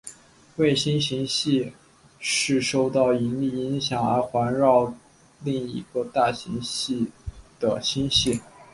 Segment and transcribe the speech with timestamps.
[0.55, 1.71] 卫星星系
[2.17, 4.91] 是受到引力影响而环绕
[5.43, 7.07] 另一个大星系
[7.59, 8.41] 的星系。